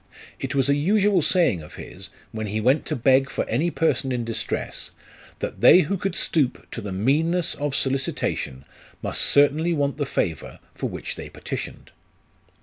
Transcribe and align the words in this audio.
It 0.39 0.55
was 0.55 0.67
a 0.67 0.73
usual 0.73 1.21
saying 1.21 1.61
of 1.61 1.75
his, 1.75 2.09
when 2.31 2.47
he 2.47 2.59
went 2.59 2.87
to 2.87 2.95
beg 2.95 3.29
for 3.29 3.45
any 3.47 3.69
person 3.69 4.11
in 4.11 4.23
distress, 4.25 4.89
that 5.37 5.61
they 5.61 5.81
who 5.81 5.95
could 5.95 6.15
stoop 6.15 6.67
to 6.71 6.81
the 6.81 6.91
meanness 6.91 7.53
of 7.53 7.75
solicitation 7.75 8.65
must 9.03 9.21
certainly 9.21 9.73
want 9.73 9.97
the 9.97 10.07
favour 10.07 10.57
for 10.73 10.89
which 10.89 11.17
they 11.17 11.29
petitioned. 11.29 11.91